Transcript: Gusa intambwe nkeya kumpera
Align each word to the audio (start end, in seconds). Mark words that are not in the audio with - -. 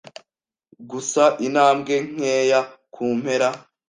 Gusa 0.89 1.23
intambwe 1.45 1.93
nkeya 2.13 2.61
kumpera 2.93 3.47